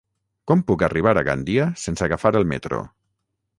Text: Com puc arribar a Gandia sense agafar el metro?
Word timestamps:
Com 0.51 0.63
puc 0.71 0.85
arribar 0.87 1.13
a 1.21 1.23
Gandia 1.29 1.69
sense 1.83 2.07
agafar 2.09 2.35
el 2.43 2.51
metro? 2.57 2.83